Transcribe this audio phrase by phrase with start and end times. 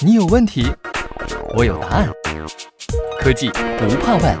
[0.00, 0.66] 你有问题，
[1.56, 2.08] 我有答案。
[3.20, 3.48] 科技
[3.78, 4.38] 不怕问。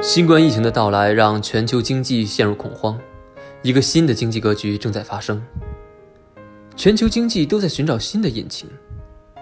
[0.00, 2.98] 新冠疫情的到来让全球经济陷入恐慌，
[3.62, 5.42] 一个新的经济格局正在发生。
[6.76, 8.68] 全球经济都在寻找新的引擎，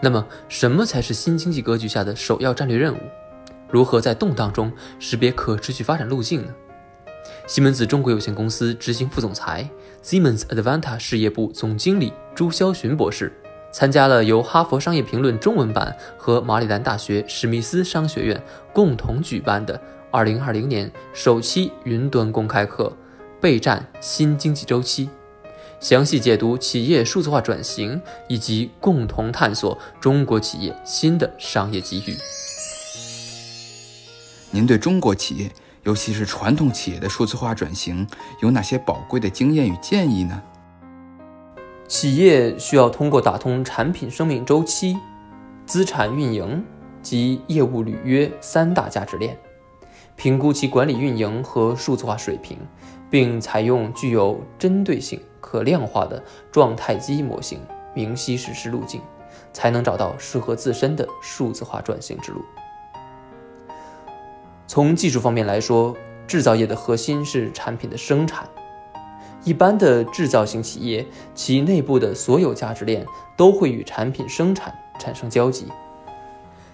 [0.03, 2.99] 那么什么才是新经济格局下的首要战略任务？
[3.71, 6.55] 如何在动荡中识别可持续发展路径呢？
[7.47, 9.69] 西门子中国有限公司执行副总裁、
[10.03, 13.33] Siemens Advanta 事业部总经理朱霄洵博士
[13.73, 19.81] 参加了由《哈佛商业评论》中文版和马里兰大学史密斯商学院共同举办的
[20.11, 22.93] 2020年首期云端公开课
[23.41, 25.07] 《备战新经济周期》，
[25.79, 32.17] 详细解读企业数字化转型以及共同探索中国企业新的商业机遇。
[34.51, 35.49] 您对中国企业？
[35.87, 38.05] 尤其是传统企业的数字化转型，
[38.41, 40.43] 有哪些宝贵的经验与建议呢？
[41.87, 44.99] 企业需要通过打通产品生命周期、
[45.65, 46.65] 资产运营
[47.03, 49.39] 及业务履约三大价值链，
[50.17, 52.59] 评估其管理运营和数字化水平，
[53.09, 57.61] 并采用具有针对性、可量化的状态机模型，
[57.95, 59.01] 明晰实施路径，
[59.53, 62.45] 才能找到适合自身的数字化转型之路。
[64.67, 65.97] 从技术方面来说，
[66.27, 68.49] 制造业的核心是产品的生产。
[69.45, 73.07] 一般的制造型企业，其内部的所有价值链
[73.37, 75.67] 都会与产品生产产生交集。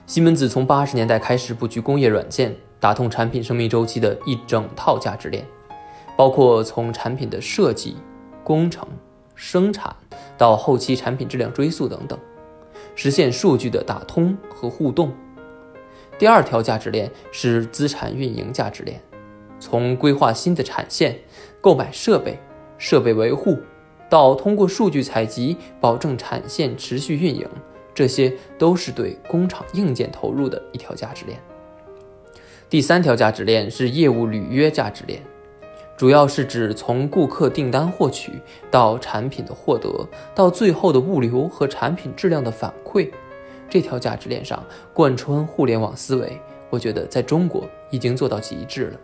[0.06, 5.46] 西门子从八十年代开始布局工业软件，打通产品生命周期的一整套价值链，
[6.16, 7.96] 包括从产品的设计、
[8.42, 8.88] 工程、
[9.34, 9.94] 生产
[10.38, 12.18] 到后期产品质量追溯等等，
[12.94, 15.12] 实现数据的打通和互动。
[16.18, 19.00] 第二条价值链是资产运营价值链，
[19.58, 21.18] 从规划新的产线、
[21.60, 22.38] 购买设备、
[22.78, 23.58] 设备维护，
[24.08, 27.48] 到通过数据采集保证产线持续运营，
[27.92, 31.38] 这些都是对工厂硬件投入的一条价值链。
[32.70, 35.20] 第三条价值链是业务履约价值链，
[35.96, 38.32] 主要是指从顾客订单获取
[38.70, 43.10] 到产品的获得，到最后的物流和产品质量的反馈。
[43.72, 44.62] 这条价值链上
[44.92, 46.38] 贯穿互联网思维，
[46.68, 49.00] 我觉得在中国已经做到极致了。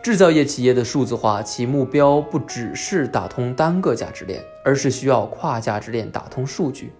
[0.00, 6.92] 制造业企业的数字化，其目标不只是打通单个价值链，而是需要跨价值链打通数据。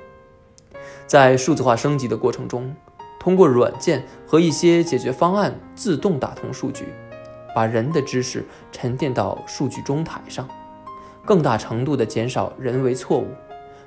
[1.07, 2.75] 在数字化升级的过程中，
[3.21, 6.87] 通过软件和一些解决方案自动打通数据，
[7.55, 10.49] 把人的知识沉淀到数据中台上，
[11.25, 13.29] 更大程度地减少人为错误。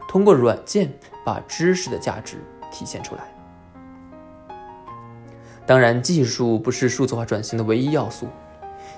[0.08, 0.92] 通过软件
[1.26, 2.38] 把知识的价值
[2.72, 3.22] 体现出来。
[5.66, 8.28] 当然，技术不是数字化转型的唯一要素，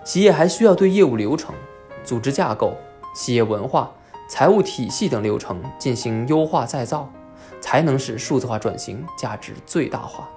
[0.06, 1.56] 企业还需要对业务流程、
[2.03, 2.78] 组织架构、
[3.16, 3.92] 企业文化、
[4.30, 7.12] 财务体系等流程进行优化再造，
[7.59, 10.30] 才能使数字化转型价值最大化。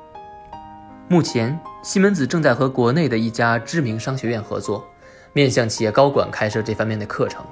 [1.06, 4.82] 目前，西门子正在和国内的一家知名商学院合作，
[5.34, 7.44] 面向企业高管开设这方面的课程。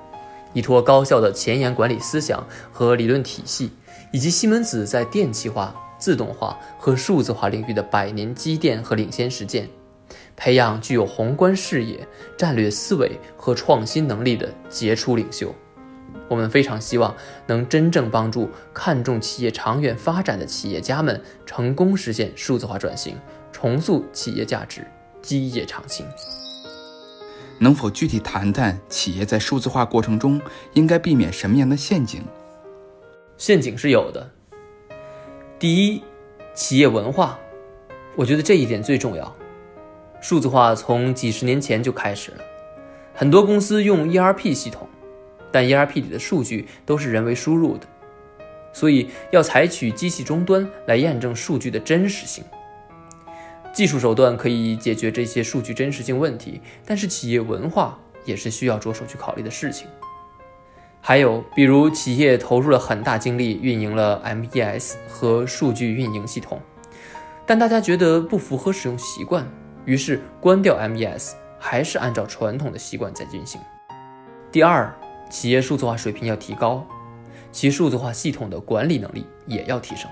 [0.52, 3.70] 依托高效的前沿管理思想和理论体系，
[4.12, 9.68] 以及西门子在电气化、自动化和数字化领域的百年积淀和领先实践，
[10.36, 12.06] 培养具有宏观视野、
[12.36, 15.54] 战略思维和创新能力的杰出领袖。
[16.28, 17.14] 我们非常希望
[17.46, 23.16] 能真正帮助看重企业长远发展的企业家们，成功实现数字化转型，
[23.52, 24.86] 重塑企业价值，
[25.20, 26.06] 基业长青。
[27.62, 30.40] 能否具体谈谈企业在数字化过程中
[30.72, 32.22] 应该避免什么样的陷阱？
[33.36, 34.30] 陷阱是有的。
[35.58, 36.02] 第一，
[36.54, 37.38] 企业文化，
[38.16, 39.36] 我觉得这一点最重要。
[40.22, 42.38] 数字化从几十年前就开始了，
[43.14, 44.88] 很多公司用 ERP 系统，
[45.52, 47.86] 但 ERP 里的数据都是人为输入的，
[48.72, 52.42] 所以要采取机器终端来验证数据的真实性。
[53.72, 59.86] 技术手段可以解决这些数据真实性问题，但是企业文化也是需要着手去考虑的事情。
[61.00, 66.60] 还有，比如企业投入了很大精力运营了 MES 和数据运营系统，
[67.46, 69.46] 但大家觉得不符合使用习惯，
[69.86, 73.60] 于是关掉 MES，还是按照传统的习惯在进行。
[74.52, 74.92] 第二，
[75.30, 76.84] 企业数字化水平要提高，
[77.50, 80.10] 其数字化系统的管理能力也要提升。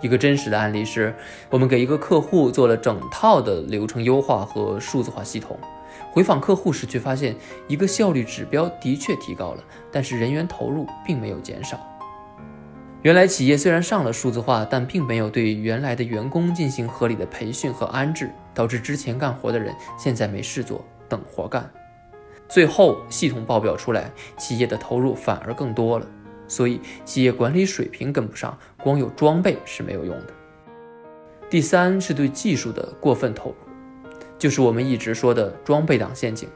[0.00, 1.14] 一个真实的案例是，
[1.50, 5.58] 我们给一个客户做了整套的流程优化和数字化系统，
[6.12, 7.34] 回访客户时却发现
[7.66, 11.78] 一个效率指标的确提高了，但是人员投入并没有减少。
[13.02, 21.70] 原来企业虽然上了数字化，但并没有对原来的员工进行合理的培训和安置，导致之前干活的人现在没事做，等活干。
[22.48, 26.06] 最后系统报表出来，企业的投入反而更多了，
[26.48, 30.34] 所以企业管理水平跟不上，光有装备是没有用的。
[31.48, 33.56] 第三是对技术的过分投入，
[34.38, 36.48] 就是我们一直说的装备党陷阱，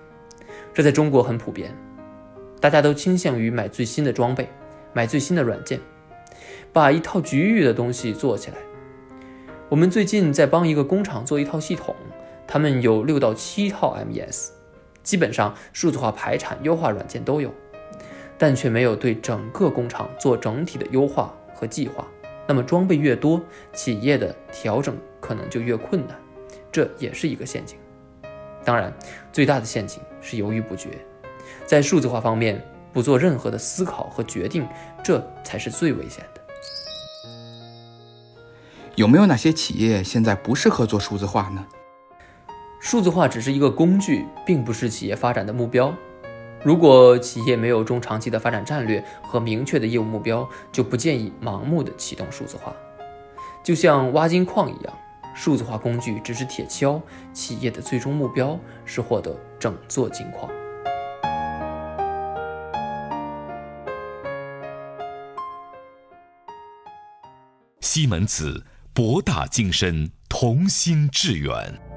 [0.74, 1.72] 这在中国很普遍，
[2.60, 4.48] 大家都倾向于买最新的装备，
[4.92, 5.80] 买最新的软件，
[6.72, 8.56] 把一套局域的东西做起来。
[9.68, 11.94] 我们最近在帮一个工厂做一套系统，
[12.46, 14.50] 他们有六到七套 MES，
[15.02, 17.50] 基本上数字化排产、优化软件都有，
[18.42, 22.04] 但却没有对整个工厂做整体的优化和计划。
[22.44, 23.40] 那么装备越多，
[23.72, 26.20] 企业的调整可能就越困难，
[26.72, 27.78] 这也是一个陷阱。
[28.64, 28.92] 当然，
[29.30, 30.88] 最大的陷阱是犹豫不决，
[31.64, 32.60] 在数字化方面
[32.92, 34.66] 不做任何的思考和决定，
[35.04, 36.40] 这才是最危险的。
[38.96, 41.64] 有没有哪些企业现在不适合做数字化呢？
[42.80, 45.94] 数字化只是一个工具，并不是企业发展的目标。
[46.64, 52.74] 如果企业没有中长期的发展战略和明确的业务目标，就不建议盲目的启动数字化。
[53.64, 54.98] 就像挖金矿一样，
[55.34, 57.00] 数字化工具只是铁锹，
[57.32, 60.50] 企业的最终目标是获得整座金矿。
[67.80, 68.64] 西门子。
[68.94, 71.91] 博大精深，同心致远。